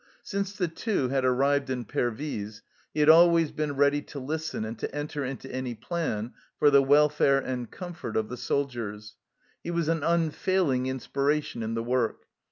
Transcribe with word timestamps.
Since 0.23 0.53
the 0.53 0.67
Two 0.67 1.09
had 1.09 1.23
arrived 1.23 1.69
in 1.69 1.85
Pervyse, 1.85 2.63
he 2.91 3.01
had 3.01 3.07
always 3.09 3.51
been 3.51 3.73
ready 3.75 4.01
to 4.01 4.17
listen 4.19 4.65
and 4.65 4.75
to 4.79 4.91
enter 4.95 5.23
into 5.23 5.47
any 5.53 5.75
plan 5.75 6.33
for 6.57 6.71
the 6.71 6.81
welfare 6.81 7.37
and 7.37 7.69
comfort 7.69 8.17
of 8.17 8.27
the 8.27 8.35
soldiers. 8.37 9.15
He 9.63 9.69
was 9.69 9.89
an 9.89 10.01
unfailing 10.01 10.87
inspiration 10.87 11.61
in 11.61 11.75
the 11.75 11.83
work. 11.83 12.23